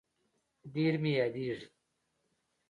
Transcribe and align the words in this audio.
ډير 0.73 0.93
مي 1.01 1.11
ياديږي 1.21 1.67